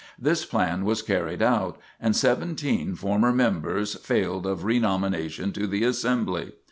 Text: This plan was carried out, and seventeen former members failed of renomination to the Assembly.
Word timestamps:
This 0.17 0.45
plan 0.45 0.83
was 0.83 1.03
carried 1.03 1.43
out, 1.43 1.77
and 1.99 2.15
seventeen 2.15 2.95
former 2.95 3.31
members 3.31 3.93
failed 3.93 4.47
of 4.47 4.63
renomination 4.63 5.51
to 5.51 5.67
the 5.67 5.83
Assembly. 5.83 6.53